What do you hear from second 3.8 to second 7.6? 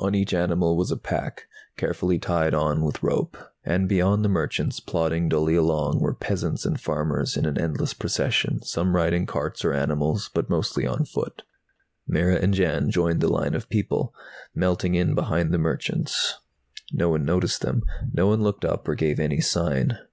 beyond the merchants, plodding dully along, were peasants and farmers in an